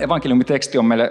[0.00, 1.10] Evankeliumiteksti on meille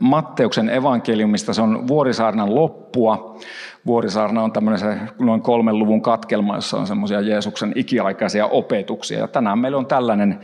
[0.00, 3.38] Matteuksen evankeliumista, se on Vuorisaarnan loppua.
[3.86, 9.18] Vuorisaarna on tämmöinen noin kolmen luvun katkelma, jossa on semmoisia Jeesuksen ikiaikaisia opetuksia.
[9.18, 10.40] Ja tänään meillä on tällainen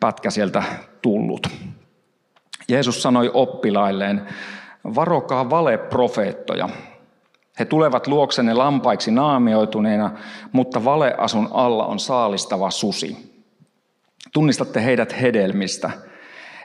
[0.00, 0.62] pätkä sieltä
[1.02, 1.46] tullut.
[2.68, 4.22] Jeesus sanoi oppilailleen,
[4.94, 6.68] varokaa valeprofeettoja.
[7.58, 10.10] He tulevat luoksenne lampaiksi naamioituneina,
[10.52, 13.32] mutta valeasun alla on saalistava susi.
[14.32, 15.90] Tunnistatte heidät hedelmistä–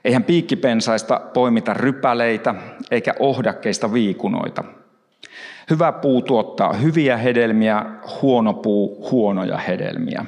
[0.07, 2.55] Eihän piikkipensaista poimita rypäleitä
[2.91, 4.63] eikä ohdakkeista viikunoita.
[5.69, 7.86] Hyvä puu tuottaa hyviä hedelmiä,
[8.22, 10.25] huono puu huonoja hedelmiä.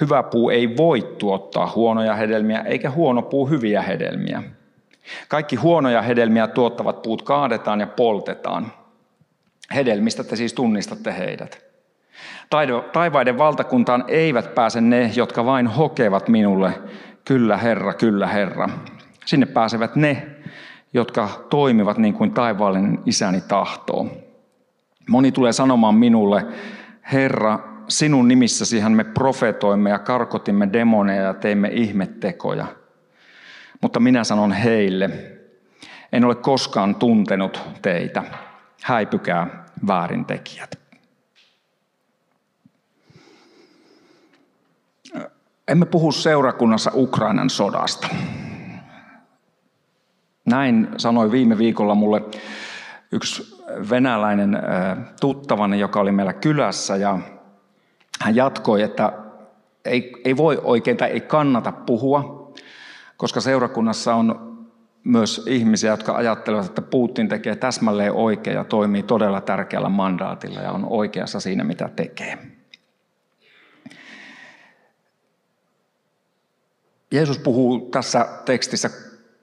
[0.00, 4.42] Hyvä puu ei voi tuottaa huonoja hedelmiä, eikä huono puu hyviä hedelmiä.
[5.28, 8.72] Kaikki huonoja hedelmiä tuottavat puut kaadetaan ja poltetaan.
[9.74, 11.64] Hedelmistä te siis tunnistatte heidät.
[12.92, 16.72] Taivaiden valtakuntaan eivät pääse ne, jotka vain hokevat minulle,
[17.24, 18.68] kyllä Herra, kyllä Herra.
[19.24, 20.26] Sinne pääsevät ne,
[20.94, 24.06] jotka toimivat niin kuin taivaallinen isäni tahtoo.
[25.08, 26.46] Moni tulee sanomaan minulle,
[27.12, 32.66] Herra, sinun nimissäsihän me profetoimme ja karkotimme demoneja ja teimme ihmettekoja.
[33.80, 35.10] Mutta minä sanon heille,
[36.12, 38.22] en ole koskaan tuntenut teitä.
[38.82, 40.81] Häipykää väärintekijät.
[45.68, 48.08] Emme puhu seurakunnassa Ukrainan sodasta.
[50.46, 52.22] Näin sanoi viime viikolla mulle
[53.12, 54.58] yksi venäläinen
[55.20, 57.18] tuttavani, joka oli meillä kylässä ja
[58.20, 59.12] hän jatkoi, että
[59.84, 62.52] ei, ei voi oikein tai ei kannata puhua,
[63.16, 64.52] koska seurakunnassa on
[65.04, 70.72] myös ihmisiä, jotka ajattelevat, että Putin tekee täsmälleen oikein ja toimii todella tärkeällä mandaatilla ja
[70.72, 72.38] on oikeassa siinä, mitä tekee.
[77.12, 78.90] Jeesus puhuu tässä tekstissä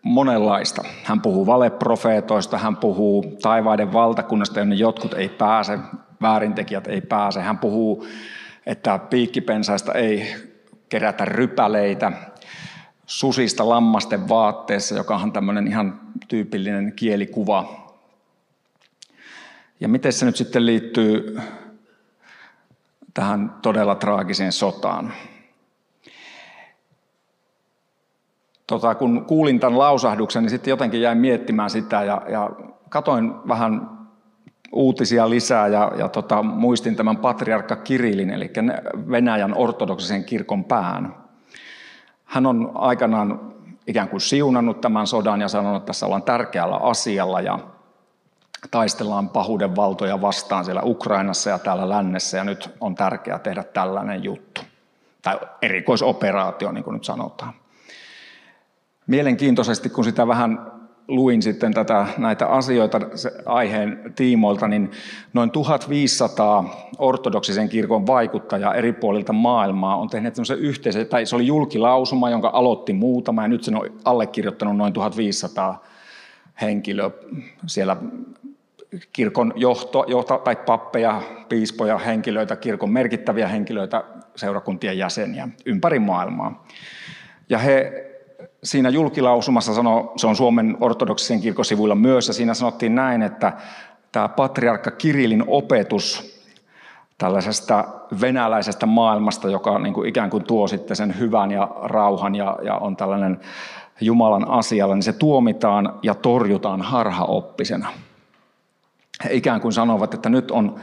[0.01, 0.83] monenlaista.
[1.03, 5.79] Hän puhuu valeprofeetoista, hän puhuu taivaiden valtakunnasta, jonne jotkut ei pääse,
[6.21, 7.41] väärintekijät ei pääse.
[7.41, 8.07] Hän puhuu,
[8.65, 10.35] että piikkipensaista ei
[10.89, 12.11] kerätä rypäleitä,
[13.05, 17.89] susista lammasten vaatteessa, joka on tämmöinen ihan tyypillinen kielikuva.
[19.79, 21.39] Ja miten se nyt sitten liittyy
[23.13, 25.13] tähän todella traagiseen sotaan?
[28.69, 32.49] Tota, kun kuulin tämän lausahduksen, niin sitten jotenkin jäin miettimään sitä ja, ja
[32.89, 33.89] katoin vähän
[34.71, 38.51] uutisia lisää ja, ja tota, muistin tämän patriarkka Kirillin, eli
[39.11, 41.15] Venäjän ortodoksisen kirkon pään.
[42.25, 43.53] Hän on aikanaan
[43.87, 47.59] ikään kuin siunannut tämän sodan ja sanonut, että tässä ollaan tärkeällä asialla ja
[48.71, 54.23] taistellaan pahuuden valtoja vastaan siellä Ukrainassa ja täällä lännessä ja nyt on tärkeää tehdä tällainen
[54.23, 54.61] juttu.
[55.21, 57.53] Tai erikoisoperaatio, niin kuin nyt sanotaan
[59.09, 60.71] mielenkiintoisesti, kun sitä vähän
[61.07, 62.99] luin sitten tätä, näitä asioita
[63.45, 64.91] aiheen tiimoilta, niin
[65.33, 71.47] noin 1500 ortodoksisen kirkon vaikuttajaa eri puolilta maailmaa on tehneet semmoisen yhteisen, tai se oli
[71.47, 75.83] julkilausuma, jonka aloitti muutama, ja nyt sen on allekirjoittanut noin 1500
[76.61, 77.11] henkilöä
[77.67, 77.97] siellä
[79.13, 84.03] kirkon johto, johto tai pappeja, piispoja, henkilöitä, kirkon merkittäviä henkilöitä,
[84.35, 86.67] seurakuntien jäseniä ympäri maailmaa.
[87.49, 88.08] Ja he
[88.63, 93.53] siinä julkilausumassa sanoo, se on Suomen ortodoksisen kirkon sivuilla myös, ja siinä sanottiin näin, että
[94.11, 96.39] tämä patriarkka Kirillin opetus
[97.17, 97.85] tällaisesta
[98.21, 102.75] venäläisestä maailmasta, joka niin kuin ikään kuin tuo sitten sen hyvän ja rauhan ja, ja
[102.75, 103.39] on tällainen
[104.01, 107.89] Jumalan asialla, niin se tuomitaan ja torjutaan harhaoppisena.
[109.23, 110.79] He ikään kuin sanovat, että nyt on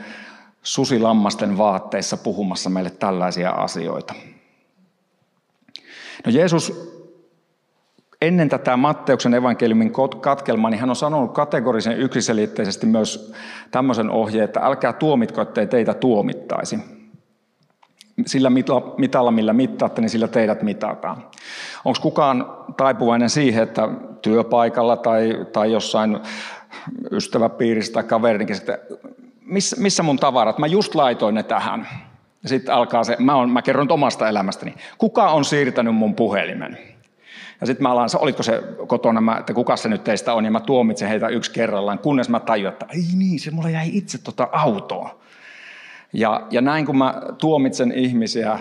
[0.63, 4.15] susilammasten vaatteissa puhumassa meille tällaisia asioita.
[6.27, 6.96] No Jeesus
[8.21, 13.33] ennen tätä Matteuksen evankeliumin katkelmaa, niin hän on sanonut kategorisen yksiselitteisesti myös
[13.71, 16.79] tämmöisen ohjeen, että älkää tuomitko, ettei teitä tuomittaisi.
[18.27, 18.51] Sillä
[18.99, 21.17] mitalla, millä mittaatte, niin sillä teidät mitataan.
[21.85, 22.47] Onko kukaan
[22.77, 23.89] taipuvainen siihen, että
[24.23, 26.19] työpaikalla tai, tai jossain
[27.11, 28.79] ystäväpiirissä tai kaverinkin, että
[29.41, 31.89] missä, missä mun tavarat, mä just laitoin ne tähän.
[32.47, 34.75] Sitten alkaa se, mä, on, mä kerron omasta elämästäni.
[34.99, 36.79] Kuka on siirtänyt mun puhelimen?
[37.61, 40.51] Ja sitten mä alan, olitko se kotona, mä, että kuka se nyt teistä on, ja
[40.51, 44.19] mä tuomitsen heitä yksi kerrallaan, kunnes mä tajuan, että ei niin, se mulla jäi itse
[44.19, 45.19] tota autoa.
[46.13, 48.59] Ja, ja näin kun mä tuomitsen ihmisiä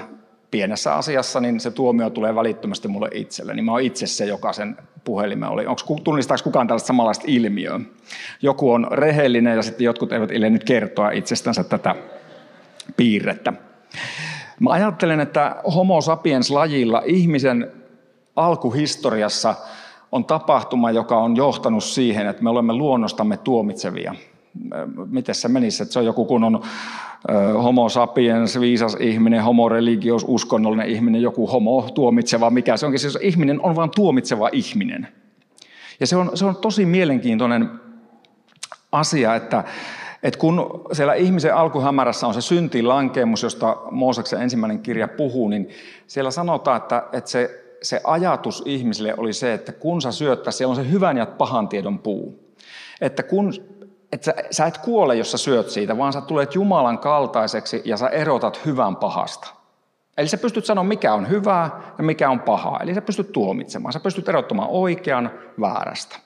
[0.52, 3.54] pienessä asiassa, niin se tuomio tulee välittömästi mulle itselle.
[3.54, 5.66] Niin mä oon itse se, joka sen puhelimen oli.
[5.66, 7.80] Onko, tunnistaako kukaan tällaista samanlaista ilmiöä?
[8.42, 11.96] Joku on rehellinen ja sitten jotkut eivät nyt kertoa itsestänsä tätä
[12.98, 13.54] piirrettä.
[14.60, 17.72] Mä ajattelen, että homo sapiens-lajilla ihmisen
[18.36, 19.56] alkuhistoriassa
[20.12, 24.16] on tapahtuma, joka on johtanut siihen, että me olemme luonnostamme tuomitsevia.
[25.10, 26.64] Miten se menisi, että se on joku kun on
[27.64, 33.00] homo sapiens, viisas ihminen, homo religios, uskonnollinen ihminen, joku homo tuomitseva, mikä se onkin.
[33.00, 35.08] Siis ihminen on vain tuomitseva ihminen.
[36.00, 37.70] Ja se on, se on tosi mielenkiintoinen
[38.92, 39.64] asia, että,
[40.24, 45.70] että kun siellä ihmisen alkuhämärässä on se syntilankeemus, josta Mooseksen ensimmäinen kirja puhuu, niin
[46.08, 50.72] siellä sanotaan, että, että se, se ajatus ihmisille oli se, että kun sä syöttää, siellä
[50.72, 52.40] on se hyvän ja pahan tiedon puu.
[53.02, 53.54] Että kun
[54.12, 57.98] että sä, sä et kuole, jos sä syöt siitä, vaan sä tulet Jumalan kaltaiseksi ja
[57.98, 59.48] sä erotat hyvän pahasta.
[60.18, 62.80] Eli sä pystyt sanoa, mikä on hyvää ja mikä on pahaa.
[62.84, 65.32] Eli sä pystyt tuomitsemaan, sä pystyt erottamaan oikean
[65.62, 66.20] väärästä.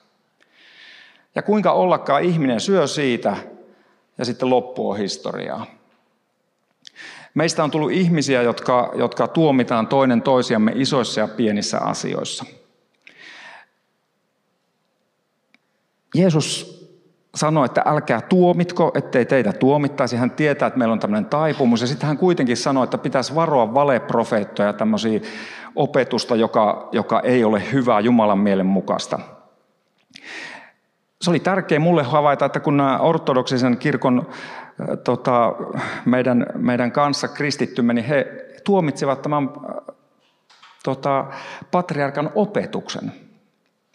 [1.34, 3.36] Ja kuinka ollakaan ihminen syö siitä
[4.18, 5.66] ja sitten loppu on historiaa.
[7.34, 12.44] Meistä on tullut ihmisiä, jotka, jotka tuomitaan toinen toisiamme isoissa ja pienissä asioissa.
[16.14, 16.80] Jeesus
[17.34, 20.16] sanoi, että älkää tuomitko, ettei teitä tuomittaisi.
[20.16, 21.80] Hän tietää, että meillä on tämmöinen taipumus.
[21.80, 25.20] Ja sitten hän kuitenkin sanoi, että pitäisi varoa valeprofeettoja, tämmöisiä
[25.76, 29.18] opetusta, joka, joka ei ole hyvää Jumalan mielen mukaista.
[31.22, 34.26] Se oli tärkeää mulle havaita, että kun nämä ortodoksisen kirkon
[35.04, 35.52] tota,
[36.04, 38.26] meidän, meidän kanssa kristittymme, niin he
[38.64, 39.50] tuomitsevat tämän
[40.84, 41.26] tota,
[41.70, 43.12] patriarkan opetuksen.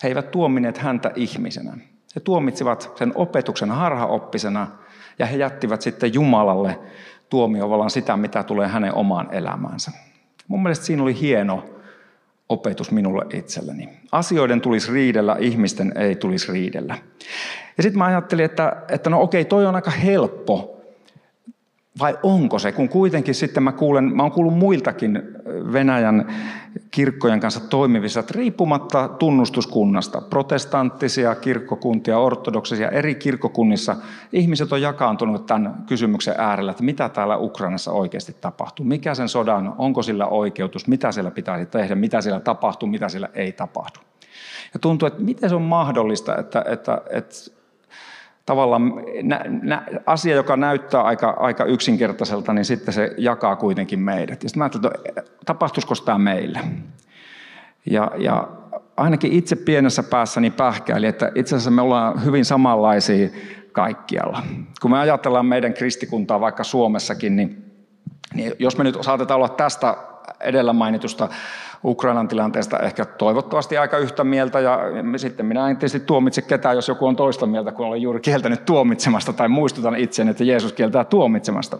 [0.04, 1.78] He eivät tuomineet häntä ihmisenä.
[2.16, 4.68] He tuomitsivat sen opetuksen harhaoppisena
[5.20, 6.80] ja he jättivät sitten Jumalalle
[7.30, 9.92] tuomiovallan sitä, mitä tulee hänen omaan elämäänsä.
[10.48, 11.64] Mun mielestä siinä oli hieno
[12.50, 13.90] opetus minulle itselleni.
[14.12, 16.98] Asioiden tulisi riidellä, ihmisten ei tulisi riidellä.
[17.78, 20.75] Ja sitten mä ajattelin, että, että no okei, toi on aika helppo
[22.00, 25.22] vai onko se, kun kuitenkin sitten mä kuulen, mä oon kuullut muiltakin
[25.74, 26.28] Venäjän
[26.92, 33.96] kirkkojen kanssa toimivissa, että riippumatta tunnustuskunnasta, protestanttisia kirkkokuntia, ortodoksisia, eri kirkkokunnissa,
[34.34, 39.74] ihmiset on jakaantunut tämän kysymyksen äärellä, että mitä täällä Ukrainassa oikeasti tapahtuu, mikä sen sodan,
[39.78, 44.00] onko sillä oikeutus, mitä siellä pitäisi tehdä, mitä siellä tapahtuu, mitä siellä ei tapahdu.
[44.74, 47.36] Ja tuntuu, että miten se on mahdollista, että, että, että
[48.46, 48.94] tavallaan
[49.24, 54.44] nä, nä, asia, joka näyttää aika, aika yksinkertaiselta, niin sitten se jakaa kuitenkin meidät.
[54.44, 56.60] Ja sitten mä ajattelin, että tapahtuisiko tämä meille?
[57.86, 58.48] Ja, ja
[58.98, 63.30] ainakin itse pienessä päässäni pähkäili, että itse asiassa me ollaan hyvin samanlaisia
[63.72, 64.44] kaikkialla.
[64.82, 67.65] Kun me ajatellaan meidän kristikuntaa vaikka Suomessakin, niin,
[68.34, 69.98] niin jos me nyt saatetaan olla tästä
[70.40, 71.30] edellä mainitusta
[71.86, 74.80] Ukrainan tilanteesta ehkä toivottavasti aika yhtä mieltä ja
[75.18, 78.66] sitten minä en tietysti tuomitse ketään, jos joku on toista mieltä, kun olen juuri kieltänyt
[78.66, 81.78] tuomitsemasta tai muistutan itseäni, että Jeesus kieltää tuomitsemasta.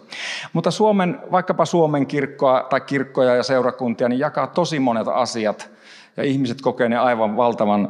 [0.54, 5.70] Mutta Suomen, vaikkapa Suomen kirkkoa tai kirkkoja ja seurakuntia, niin jakaa tosi monet asiat
[6.18, 7.90] ja ihmiset kokee ne aivan valtavan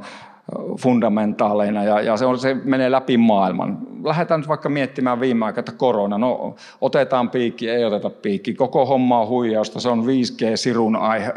[0.82, 3.78] fundamentaaleina ja, ja se, on, se menee läpi maailman.
[4.04, 8.86] Lähdetään nyt vaikka miettimään viime aikoina, että korona, no otetaan piikki, ei oteta piikki, koko
[8.86, 11.34] homma on huijausta, se on 5G-sirun aihe.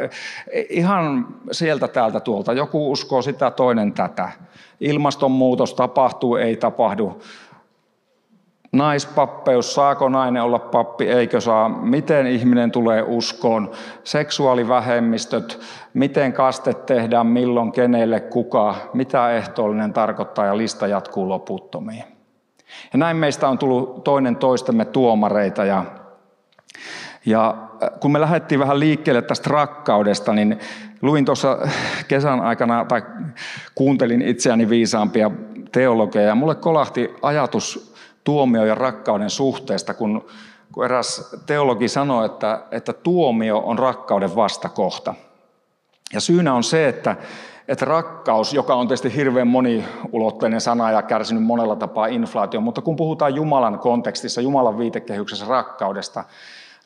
[0.69, 4.29] Ihan sieltä täältä tuolta, joku uskoo sitä, toinen tätä.
[4.81, 7.23] Ilmastonmuutos tapahtuu, ei tapahdu
[8.73, 13.71] naispappeus, saako nainen olla pappi, eikö saa, miten ihminen tulee uskoon,
[14.05, 15.61] seksuaalivähemmistöt,
[15.95, 20.47] miten kastet tehdään, milloin, kenelle, kuka, mitä ehtoollinen tarkoittaa?
[20.47, 22.05] Ja lista jatkuu loputtomiin.
[22.93, 25.85] Ja näin meistä on tullut toinen toistemme tuomareita ja,
[27.27, 30.59] ja äh, kun me lähdettiin vähän liikkeelle tästä rakkaudesta, niin
[31.03, 31.59] luin tuossa
[32.09, 33.03] kesän aikana tai
[33.75, 35.31] kuuntelin itseäni viisaampia
[35.73, 37.88] teologeja ja mulle kolahti ajatus
[38.29, 40.27] tuomio ja rakkauden suhteesta, kun,
[40.73, 45.15] kun eräs teologi sanoi, että, että tuomio on rakkauden vastakohta.
[46.13, 47.17] Ja syynä on se, että,
[47.69, 52.97] että rakkaus, joka on tietysti hirveän moniulotteinen sana ja kärsinyt monella tapaa inflaatio, mutta kun
[52.97, 56.25] puhutaan Jumalan kontekstissa, Jumalan viitekehyksessä rakkaudesta,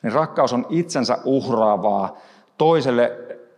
[0.03, 2.17] niin rakkaus on itsensä uhraavaa,
[2.57, 3.11] toiselle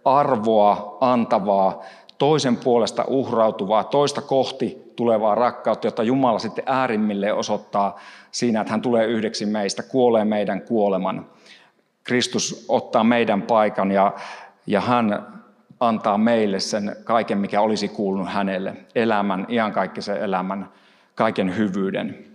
[0.06, 1.82] arvoa antavaa,
[2.18, 8.00] toisen puolesta uhrautuvaa, toista kohti tulevaa rakkautta, jota Jumala sitten äärimmille osoittaa
[8.32, 11.26] siinä, että hän tulee yhdeksi meistä, kuolee meidän kuoleman.
[12.04, 14.14] Kristus ottaa meidän paikan ja,
[14.68, 15.28] ja hän
[15.80, 18.76] antaa meille sen kaiken, mikä olisi kuulunut hänelle.
[18.96, 20.70] Elämän, iankaikkisen elämän,
[21.16, 22.26] kaiken hyvyyden.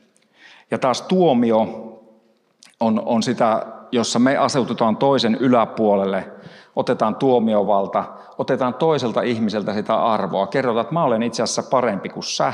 [0.70, 1.60] Ja taas tuomio
[2.80, 6.28] on, on sitä, jossa me asetutaan toisen yläpuolelle,
[6.76, 8.04] otetaan tuomiovalta,
[8.38, 10.46] otetaan toiselta ihmiseltä sitä arvoa.
[10.46, 12.52] Kerrotaan, että mä olen itse asiassa parempi kuin sä.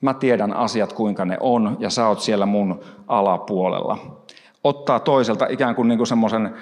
[0.00, 3.98] Mä tiedän asiat, kuinka ne on, ja sä oot siellä mun alapuolella.
[4.64, 6.54] Ottaa toiselta ikään kuin, niin kuin semmoisen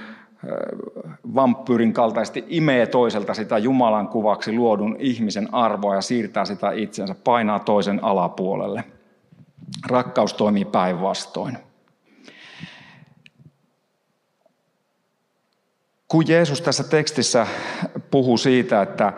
[1.34, 7.58] vampyyrin kaltaisesti imee toiselta sitä Jumalan kuvaksi luodun ihmisen arvoa ja siirtää sitä itsensä, painaa
[7.58, 8.84] toisen alapuolelle.
[9.88, 11.58] Rakkaus toimii päinvastoin.
[16.08, 17.46] Kun Jeesus tässä tekstissä
[18.10, 19.12] puhuu siitä, että,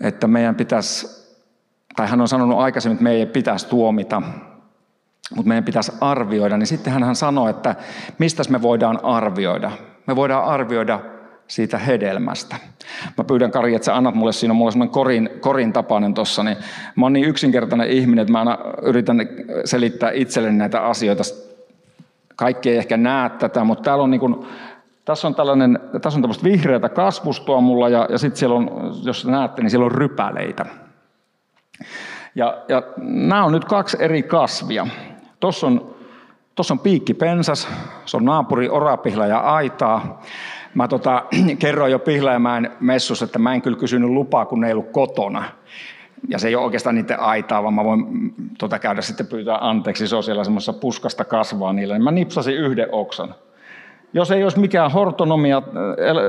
[0.00, 1.26] että meidän pitäisi,
[1.96, 4.22] tai hän on sanonut aikaisemmin, että meidän pitäisi tuomita,
[5.34, 7.74] mutta meidän pitäisi arvioida, niin sitten hän sanoo, että
[8.18, 9.70] mistä me voidaan arvioida.
[10.06, 11.00] Me voidaan arvioida
[11.48, 12.56] siitä hedelmästä.
[13.18, 16.42] Mä pyydän Kari, että sä annat mulle, siinä on mulla semmoinen korin, korin tapainen tossa,
[16.42, 16.56] niin
[16.96, 19.28] mä oon niin yksinkertainen ihminen, että mä aina yritän
[19.64, 21.22] selittää itselleni näitä asioita.
[22.36, 24.46] Kaikki ei ehkä näe tätä, mutta täällä on niin
[25.08, 29.26] tässä on tällainen, tässä on tämmöistä vihreätä kasvustoa mulla ja, ja sitten siellä on, jos
[29.26, 30.66] näette, niin siellä on rypäleitä.
[32.34, 34.86] Ja, ja nämä on nyt kaksi eri kasvia.
[35.40, 35.94] Tuossa on,
[36.54, 37.68] tossa on piikkipensas,
[38.04, 40.22] se on naapuri orapihla ja aitaa.
[40.74, 41.24] Mä tota,
[41.58, 45.44] kerroin jo Pihlajamäen messussa, että mä en kyllä kysynyt lupaa, kun ne ei ollut kotona.
[46.28, 48.06] Ja se ei ole oikeastaan niiden aitaa, vaan mä voin
[48.58, 50.08] tota, käydä sitten pyytää anteeksi.
[50.08, 51.98] Se on siellä semmoisessa puskasta kasvaa niille.
[51.98, 53.34] Mä nipsasin yhden oksan.
[54.12, 55.62] Jos ei olisi mikään hortonomia,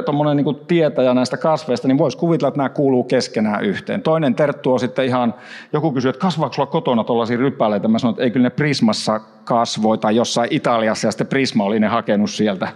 [0.05, 4.01] tuommoinen niin tietäjä näistä kasveista, niin voisi kuvitella, että nämä kuuluu keskenään yhteen.
[4.01, 5.33] Toinen terttu on sitten ihan,
[5.73, 7.87] joku kysyy, että kasvaako sulla kotona tuollaisia rypäleitä?
[7.87, 11.79] Mä sanoin, että ei kyllä ne Prismassa kasvoi tai jossain Italiassa ja sitten Prisma oli
[11.79, 12.67] ne hakenut sieltä.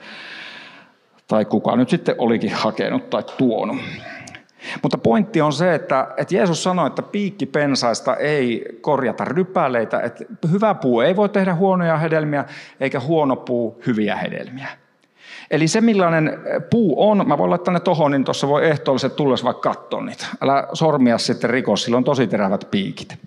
[1.28, 3.78] Tai kuka nyt sitten olikin hakenut tai tuonut.
[4.82, 10.74] Mutta pointti on se, että, että Jeesus sanoi, että piikkipensaista ei korjata rypäleitä, että hyvä
[10.74, 12.46] puu ei voi tehdä huonoja hedelmiä,
[12.80, 14.68] eikä huono puu hyviä hedelmiä.
[15.52, 19.36] Eli se millainen puu on, mä voin laittaa ne tohon, niin tuossa voi ehtoolliset tulla
[19.44, 20.26] vaikka katsoa niitä.
[20.42, 23.18] Älä sormia sitten rikos, sillä on tosi terävät piikit.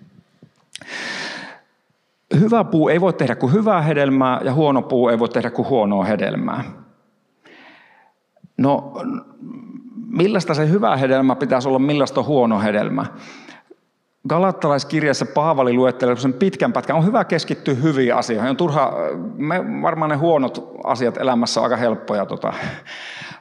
[2.40, 5.68] Hyvä puu ei voi tehdä kuin hyvää hedelmää ja huono puu ei voi tehdä kuin
[5.68, 6.64] huonoa hedelmää.
[8.56, 8.92] No,
[10.08, 13.06] millaista se hyvä hedelmä pitäisi olla, millaista huono hedelmä?
[14.28, 16.96] Galattalaiskirjassa Paavali luettelee sen pitkän pätkän.
[16.96, 18.50] On hyvä keskittyä hyviin asioihin.
[18.50, 18.92] On turha,
[19.36, 22.26] me, varmaan ne huonot asiat elämässä on aika helppoja.
[22.26, 22.52] Tota,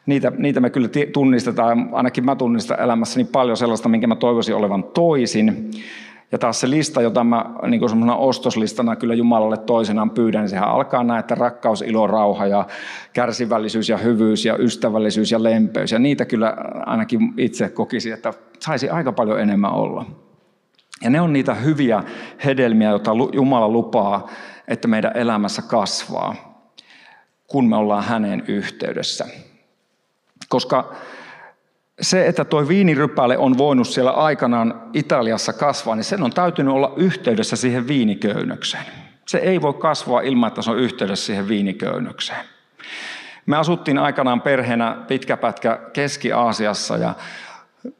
[0.05, 4.83] niitä, niitä me kyllä tunnistetaan, ainakin mä tunnistan elämässäni paljon sellaista, minkä mä toivoisin olevan
[4.83, 5.71] toisin.
[6.31, 10.67] Ja taas se lista, jota mä niin kuin ostoslistana kyllä Jumalalle toisenaan pyydän, niin sehän
[10.67, 12.65] alkaa näin, että rakkaus, ilo, rauha ja
[13.13, 15.91] kärsivällisyys ja hyvyys ja ystävällisyys ja lempeys.
[15.91, 20.05] Ja niitä kyllä ainakin itse kokisin, että saisi aika paljon enemmän olla.
[21.01, 22.03] Ja ne on niitä hyviä
[22.45, 24.29] hedelmiä, joita Jumala lupaa,
[24.67, 26.35] että meidän elämässä kasvaa,
[27.47, 29.25] kun me ollaan hänen yhteydessä.
[30.49, 30.95] Koska
[32.01, 36.93] se, että tuo viinirypäle on voinut siellä aikanaan Italiassa kasvaa, niin sen on täytynyt olla
[36.97, 38.85] yhteydessä siihen viiniköynnökseen.
[39.27, 42.45] Se ei voi kasvaa ilman, että se on yhteydessä siihen viiniköynnökseen.
[43.45, 47.13] Me asuttiin aikanaan perheenä pitkä pätkä Keski-Aasiassa ja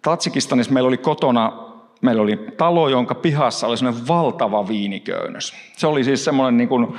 [0.01, 5.53] Tatsikistanissa meillä oli kotona meillä oli talo, jonka pihassa oli sellainen valtava viiniköynnös.
[5.77, 6.95] Se oli siis semmoinen, niin kuin,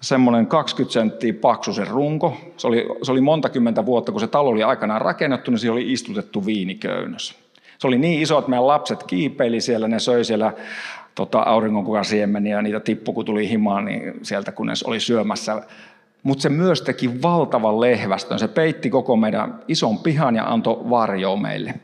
[0.00, 2.36] semmoinen 20 senttiä paksu se runko.
[2.56, 5.72] Se oli, se oli monta kymmentä vuotta, kun se talo oli aikanaan rakennettu, niin siihen
[5.72, 7.34] oli istutettu viiniköynnös.
[7.78, 10.52] Se oli niin iso, että meidän lapset kiipeili siellä, ne söi siellä
[11.14, 15.62] tota, auringonkukasiemeniä ja niitä tippu, kun tuli himaan, niin sieltä kun ne oli syömässä.
[16.22, 18.38] Mutta se myös teki valtavan lehvästön.
[18.38, 21.74] Se peitti koko meidän ison pihan ja antoi varjoa meille.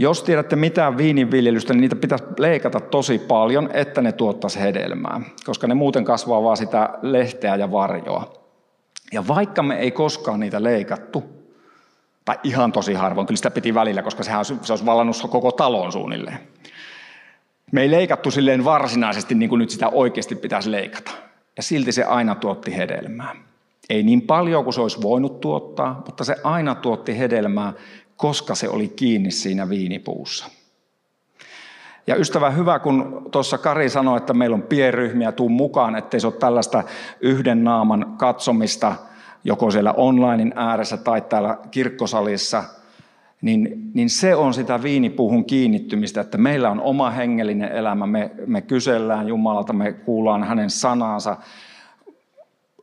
[0.00, 5.66] Jos tiedätte mitään viininviljelystä, niin niitä pitäisi leikata tosi paljon, että ne tuottaisi hedelmää, koska
[5.66, 8.32] ne muuten kasvaa vaan sitä lehteä ja varjoa.
[9.12, 11.24] Ja vaikka me ei koskaan niitä leikattu,
[12.24, 15.52] tai ihan tosi harvoin, kyllä sitä piti välillä, koska sehän olisi, se olisi vallannut koko
[15.52, 16.38] talon suunnilleen.
[17.72, 21.10] Me ei leikattu silleen varsinaisesti niin kuin nyt sitä oikeasti pitäisi leikata.
[21.56, 23.36] Ja silti se aina tuotti hedelmää.
[23.90, 27.72] Ei niin paljon kuin se olisi voinut tuottaa, mutta se aina tuotti hedelmää,
[28.18, 30.46] koska se oli kiinni siinä viinipuussa.
[32.06, 36.26] Ja ystävä hyvä, kun tuossa Kari sanoi, että meillä on pienryhmiä, tuu mukaan, ettei se
[36.26, 36.82] ole tällaista
[37.20, 38.94] yhden naaman katsomista
[39.44, 42.64] joko siellä onlinein ääressä tai täällä kirkkosalissa,
[43.42, 48.60] niin, niin se on sitä viinipuuhun kiinnittymistä, että meillä on oma hengellinen elämä, me, me
[48.60, 51.36] kysellään Jumalalta, me kuullaan hänen sanansa,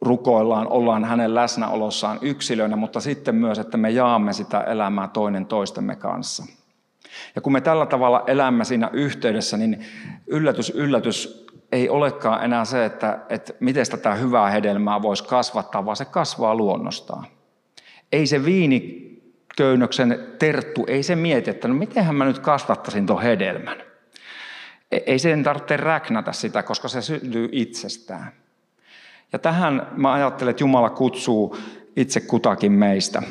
[0.05, 5.95] rukoillaan, ollaan hänen läsnäolossaan yksilönä, mutta sitten myös, että me jaamme sitä elämää toinen toistemme
[5.95, 6.45] kanssa.
[7.35, 9.85] Ja kun me tällä tavalla elämme siinä yhteydessä, niin
[10.27, 15.97] yllätys, yllätys, ei olekaan enää se, että, että miten tätä hyvää hedelmää voisi kasvattaa, vaan
[15.97, 17.27] se kasvaa luonnostaan.
[18.12, 23.77] Ei se viiniköynnöksen terttu, ei se mieti, että no mitenhän mä nyt kasvattaisin tuon hedelmän.
[24.91, 28.31] E, ei sen tarvitse räknätä sitä, koska se syntyy itsestään.
[29.36, 31.58] Ja tähän mä ajattelen, että Jumala kutsuu
[31.96, 33.22] itse kutakin meistä.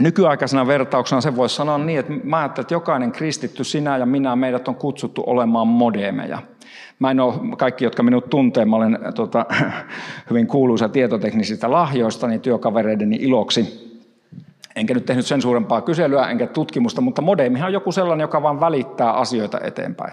[0.00, 4.36] Nykyaikaisena vertauksena se voisi sanoa niin, että mä ajattelen, että jokainen kristitty, sinä ja minä,
[4.36, 6.42] meidät on kutsuttu olemaan modemeja.
[6.98, 9.46] Mä en ole, kaikki jotka minut tuntee, mä olen tota,
[10.30, 13.85] hyvin kuuluisa tietoteknisistä lahjoista, niin työkavereideni iloksi.
[14.76, 18.60] Enkä nyt tehnyt sen suurempaa kyselyä enkä tutkimusta, mutta modemihan on joku sellainen, joka vaan
[18.60, 20.12] välittää asioita eteenpäin.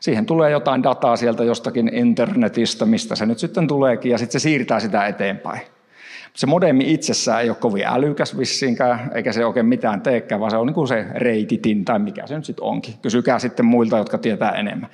[0.00, 4.42] Siihen tulee jotain dataa sieltä jostakin internetistä, mistä se nyt sitten tuleekin, ja sitten se
[4.42, 5.60] siirtää sitä eteenpäin.
[6.34, 10.56] Se modemi itsessään ei ole kovin älykäs vissiinkään, eikä se oikein mitään teekään, vaan se
[10.56, 12.94] on niin kuin se reititin tai mikä se nyt sitten onkin.
[13.02, 14.90] Kysykää sitten muilta, jotka tietää enemmän.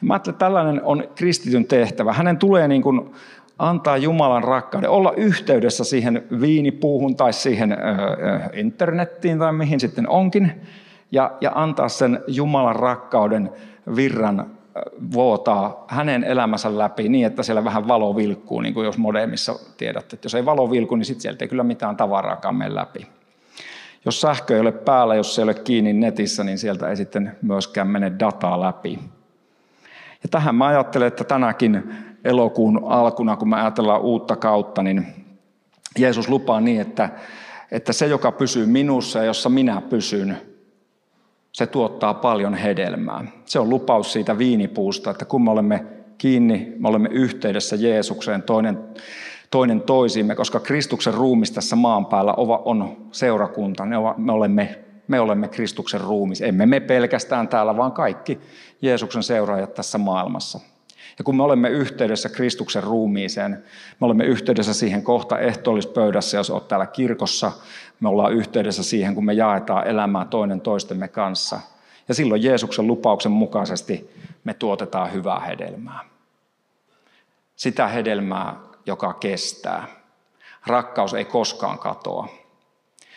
[0.00, 2.12] Mä ajattelen, että tällainen on kristityn tehtävä.
[2.12, 3.10] Hänen tulee niin kuin
[3.58, 7.76] antaa Jumalan rakkauden, olla yhteydessä siihen viinipuuhun tai siihen
[8.52, 10.52] internettiin tai mihin sitten onkin,
[11.12, 13.50] ja, ja antaa sen Jumalan rakkauden
[13.96, 14.46] virran
[15.12, 20.16] vuotaa hänen elämänsä läpi niin, että siellä vähän valo vilkkuu, niin kuin jos modemissa tiedätte.
[20.16, 23.06] Että jos ei valo vilku, niin sitten sieltä ei kyllä mitään tavaraakaan mene läpi.
[24.04, 27.36] Jos sähkö ei ole päällä, jos se ei ole kiinni netissä, niin sieltä ei sitten
[27.42, 28.98] myöskään mene dataa läpi.
[30.22, 35.06] Ja tähän mä ajattelen, että tänäkin elokuun alkuna, kun me ajatellaan uutta kautta, niin
[35.98, 37.08] Jeesus lupaa niin, että,
[37.70, 40.36] että se, joka pysyy minussa ja jossa minä pysyn,
[41.52, 43.24] se tuottaa paljon hedelmää.
[43.44, 45.84] Se on lupaus siitä viinipuusta, että kun me olemme
[46.18, 48.78] kiinni, me olemme yhteydessä Jeesukseen toinen,
[49.50, 53.84] toinen toisiimme, koska Kristuksen ruumis tässä maan päällä on seurakunta.
[54.16, 54.78] Me olemme,
[55.08, 56.42] me olemme Kristuksen ruumis.
[56.42, 58.40] Emme me pelkästään täällä, vaan kaikki
[58.82, 60.60] Jeesuksen seuraajat tässä maailmassa.
[61.18, 63.64] Ja kun me olemme yhteydessä Kristuksen ruumiiseen,
[64.00, 67.52] me olemme yhteydessä siihen kohta ehtoollispöydässä, jos olet täällä kirkossa,
[68.00, 71.60] me ollaan yhteydessä siihen, kun me jaetaan elämää toinen toistemme kanssa.
[72.08, 74.10] Ja silloin Jeesuksen lupauksen mukaisesti
[74.44, 76.00] me tuotetaan hyvää hedelmää.
[77.56, 79.86] Sitä hedelmää, joka kestää.
[80.66, 82.28] Rakkaus ei koskaan katoa.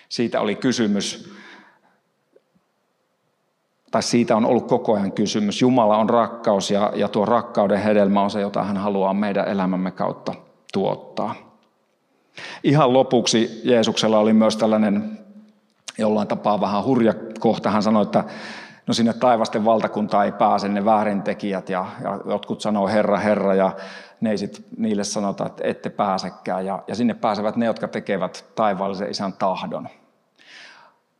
[0.10, 1.34] Siitä oli kysymys
[3.98, 5.62] tai siitä on ollut koko ajan kysymys.
[5.62, 9.92] Jumala on rakkaus ja, ja tuo rakkauden hedelmä on se, jota hän haluaa meidän elämämme
[9.92, 10.34] kautta
[10.74, 11.36] tuottaa.
[12.64, 15.20] Ihan lopuksi Jeesuksella oli myös tällainen
[15.98, 17.70] jollain tapaa vähän hurja kohta.
[17.72, 18.24] Hän sanoi, että
[18.88, 23.72] no sinne taivasten valtakuntaan ei pääse ne väärintekijät ja, ja jotkut sanoo Herra, Herra ja
[24.22, 26.66] ne ei sit, niille sanota, että ette pääsekään.
[26.66, 29.88] Ja, ja sinne pääsevät ne, jotka tekevät taivaallisen isän tahdon.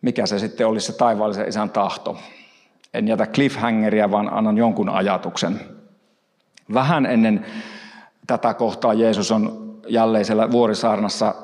[0.02, 2.18] Mikä se sitten olisi se taivaallisen isän tahto?
[2.98, 5.60] En jätä cliffhangeria, vaan annan jonkun ajatuksen.
[6.74, 7.46] Vähän ennen
[8.28, 11.36] tätä kohtaa Jeesus on jälleen siellä vuorisaarnassa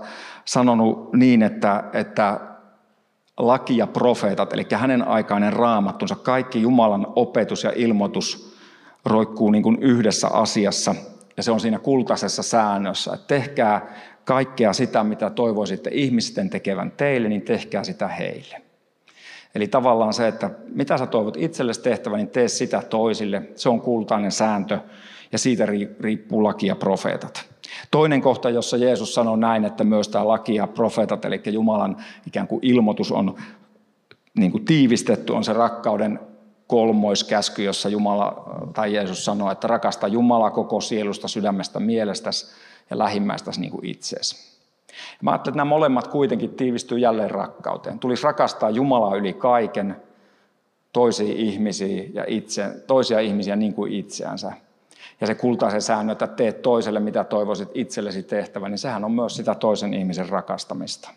[0.46, 2.40] sanonut niin, että, että
[3.38, 8.58] laki ja profeetat, eli hänen aikainen raamattunsa, kaikki Jumalan opetus ja ilmoitus
[9.06, 10.96] roikkuu niin kuin yhdessä asiassa.
[11.38, 13.82] Ja se on siinä kultaisessa säännössä, että tehkää
[14.26, 18.63] kaikkea sitä, mitä toivoisitte ihmisten tekevän teille, niin tehkää sitä heille.
[19.56, 23.42] Eli tavallaan se, että mitä sä toivot itsellesi tehtävä, niin tee sitä toisille.
[23.56, 24.80] Se on kultainen sääntö
[25.32, 25.68] ja siitä
[26.00, 27.46] riippuu laki ja profeetat.
[27.92, 32.48] Toinen kohta, jossa Jeesus sanoo näin, että myös tämä laki ja profeetat, eli Jumalan ikään
[32.48, 33.36] kuin ilmoitus on
[34.38, 36.20] niin kuin tiivistetty, on se rakkauden
[36.68, 42.56] kolmoiskäsky, jossa Jumala tai Jeesus sanoo, että rakasta Jumala koko sielusta, sydämestä, mielestäsi
[42.90, 44.53] ja lähimmäistäsi niin kuin itseesi.
[45.22, 48.00] Mä ajattelin, että nämä molemmat kuitenkin tiivistyy jälleen rakkauteen.
[48.00, 49.96] Tulisi rakastaa Jumalaa yli kaiken,
[50.94, 54.54] toisia ihmisiä ja itse, toisia ihmisiä niin kuin itseänsä.
[55.22, 59.36] Ja se kultaisen säännö, että teet toiselle mitä toivoisit itsellesi tehtävä, niin sehän on myös
[59.36, 61.10] sitä toisen ihmisen rakastamista.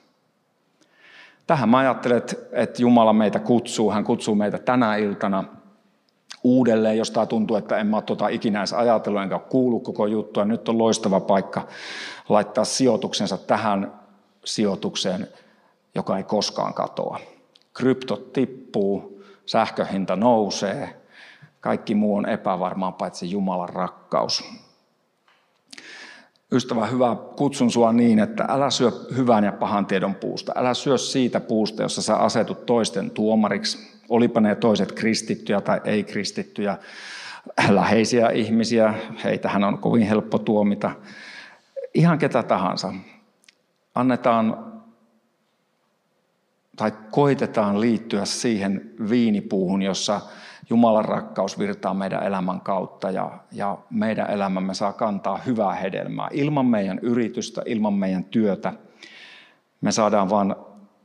[1.47, 3.91] Tähän mä ajattelen, että Jumala meitä kutsuu.
[3.91, 5.45] Hän kutsuu meitä tänä iltana
[6.47, 9.85] uudelleen, jos tämä tuntuu, että en mä ole tuota ikinä edes ajatellut, enkä ole kuullut
[9.85, 10.45] koko juttua.
[10.45, 11.67] Nyt on loistava paikka
[12.29, 13.93] laittaa sijoituksensa tähän
[14.45, 15.29] sijoitukseen,
[15.95, 17.21] joka ei koskaan katoa.
[17.75, 20.97] Kryptot tippuu, sähköhinta nousee,
[21.61, 24.45] kaikki muu on epävarmaa paitsi Jumalan rakkaus.
[26.53, 30.53] Ystävä hyvä, kutsun sua niin, että älä syö hyvän ja pahan tiedon puusta.
[30.57, 33.96] Älä syö siitä puusta, jossa sä asetut toisten tuomariksi.
[34.09, 36.79] Olipa ne toiset kristittyjä tai ei-kristittyjä,
[37.69, 40.91] läheisiä ihmisiä, heitähän on kovin helppo tuomita
[41.95, 42.93] ihan ketä tahansa.
[43.95, 44.73] Annetaan
[46.77, 50.21] tai koitetaan liittyä siihen viinipuuhun, jossa
[50.71, 56.29] Jumalan rakkaus virtaa meidän elämän kautta ja, ja meidän elämämme saa kantaa hyvää hedelmää.
[56.33, 58.73] Ilman meidän yritystä, ilman meidän työtä
[59.81, 60.57] me saadaan vaan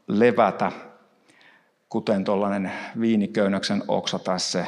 [0.07, 0.71] levätä,
[1.91, 4.67] kuten tuollainen viiniköynnöksen oksa tai se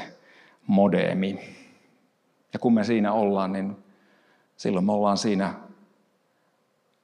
[0.67, 1.39] modeemi.
[2.53, 3.77] Ja kun me siinä ollaan, niin
[4.57, 5.53] silloin me ollaan siinä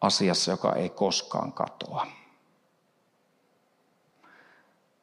[0.01, 2.07] asiassa, joka ei koskaan katoa.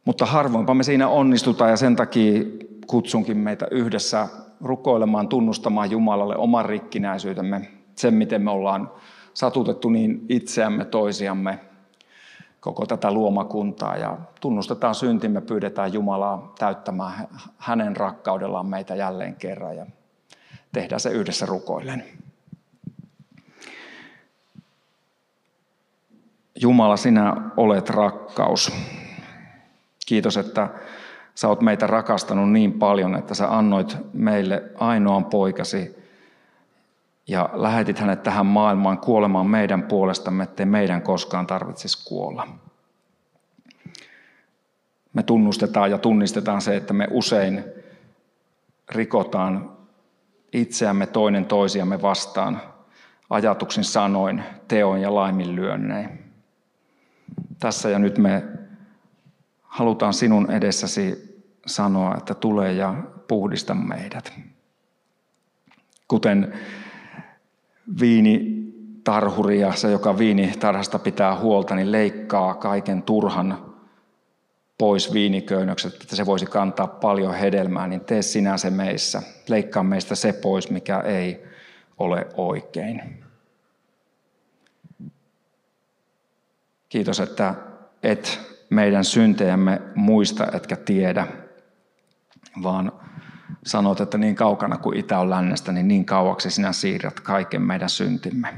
[0.04, 2.42] Mutta harvoinpa me siinä onnistutaan ja sen takia
[2.86, 4.28] kutsunkin meitä yhdessä
[4.60, 8.92] rukoilemaan, tunnustamaan Jumalalle oman rikkinäisyytemme, sen miten me ollaan
[9.34, 11.60] satutettu niin itseämme, toisiamme,
[12.66, 19.86] koko tätä luomakuntaa ja tunnustetaan syntimme, pyydetään Jumalaa täyttämään hänen rakkaudellaan meitä jälleen kerran ja
[20.72, 22.04] tehdään se yhdessä rukoillen.
[26.60, 28.72] Jumala, sinä olet rakkaus.
[30.06, 30.68] Kiitos, että
[31.34, 35.95] sä oot meitä rakastanut niin paljon, että sä annoit meille ainoan poikasi
[37.26, 42.48] ja lähetit hänet tähän maailmaan kuolemaan meidän puolestamme, ettei meidän koskaan tarvitsisi kuolla.
[45.12, 47.64] Me tunnustetaan ja tunnistetaan se, että me usein
[48.90, 49.76] rikotaan
[50.52, 52.60] itseämme toinen toisiamme vastaan
[53.30, 56.32] ajatuksin sanoin, teoin ja laiminlyönnein.
[57.60, 58.44] Tässä ja nyt me
[59.62, 61.36] halutaan sinun edessäsi
[61.66, 62.94] sanoa, että tule ja
[63.28, 64.32] puhdista meidät.
[66.08, 66.52] Kuten
[68.00, 73.76] viinitarhuri ja se, joka viinitarhasta pitää huolta, niin leikkaa kaiken turhan
[74.78, 79.22] pois viiniköynnökset, että se voisi kantaa paljon hedelmää, niin tee sinä se meissä.
[79.48, 81.44] Leikkaa meistä se pois, mikä ei
[81.98, 83.24] ole oikein.
[86.88, 87.54] Kiitos, että
[88.02, 91.26] et meidän syntejämme muista etkä tiedä,
[92.62, 92.92] vaan
[93.64, 97.88] sanot, että niin kaukana kuin itä on lännestä, niin niin kauaksi sinä siirrät kaiken meidän
[97.88, 98.54] syntimme.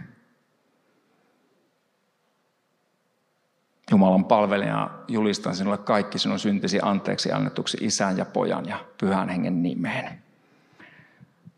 [3.91, 9.63] Jumalan palvelija julistan sinulle kaikki sinun syntisi anteeksi annetuksi isän ja pojan ja pyhän hengen
[9.63, 10.23] nimeen.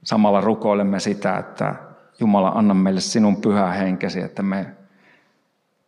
[0.05, 1.75] Samalla rukoilemme sitä, että
[2.21, 4.67] Jumala anna meille sinun pyhä henkesi, että me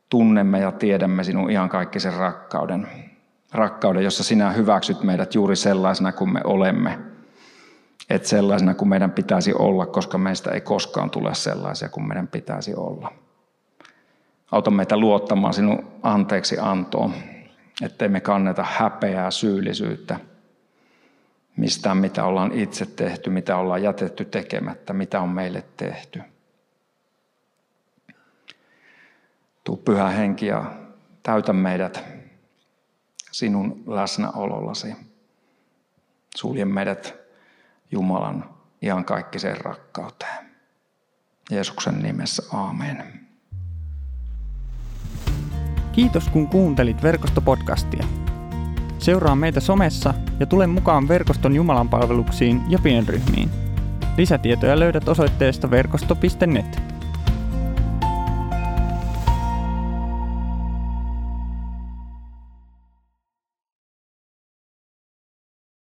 [0.09, 2.89] tunnemme ja tiedämme sinun ihan kaikki sen rakkauden.
[3.53, 7.12] Rakkauden, jossa sinä hyväksyt meidät juuri sellaisena kuin me olemme.
[8.11, 12.75] Et sellaisena kuin meidän pitäisi olla, koska meistä ei koskaan tule sellaisia kuin meidän pitäisi
[12.75, 13.13] olla.
[14.53, 17.15] Auta meitä luottamaan sinun anteeksi antoon,
[17.83, 20.21] ettei me kanneta häpeää, syyllisyyttä,
[21.57, 26.23] mistään mitä ollaan itse tehty, mitä ollaan jätetty tekemättä, mitä on meille tehty.
[29.65, 30.65] Tuu pyhä henki ja
[31.23, 32.05] täytä meidät
[33.31, 34.97] sinun läsnäolollasi.
[36.37, 37.22] Sulje meidät
[37.93, 40.47] Jumalan iankaikkiseen rakkauteen.
[41.51, 43.29] Jeesuksen nimessä, aamen.
[45.93, 48.05] Kiitos kun kuuntelit verkostopodcastia.
[48.99, 53.51] Seuraa meitä somessa ja tule mukaan verkoston Jumalan palveluksiin ja pienryhmiin.
[54.17, 56.92] Lisätietoja löydät osoitteesta verkosto.net.